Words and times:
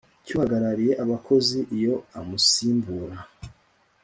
cy 0.25 0.31
uhagarariye 0.35 0.93
abakozi 1.03 1.57
Iyo 1.77 1.95
amusimbura 2.19 3.17